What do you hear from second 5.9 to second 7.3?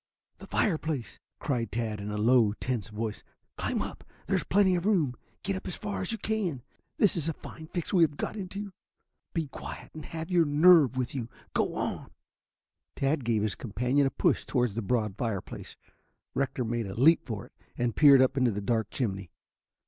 as you can. This is